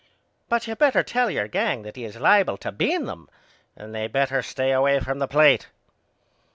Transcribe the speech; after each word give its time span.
But 0.49 0.65
you 0.65 0.73
better 0.75 1.03
tell 1.03 1.29
your 1.29 1.47
gang 1.47 1.83
that 1.83 1.95
he 1.95 2.05
is 2.05 2.15
liable 2.15 2.57
to 2.57 2.71
bean 2.71 3.05
them 3.05 3.29
and 3.75 3.93
they 3.93 4.07
better 4.07 4.41
stay 4.41 4.71
away 4.71 4.99
from 4.99 5.19
the 5.19 5.27
plate. 5.27 5.67